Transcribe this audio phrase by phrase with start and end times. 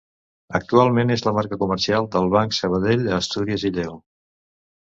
[0.59, 3.95] Actualment és la marca comercial del Banc Sabadell a Astúries i Lleó.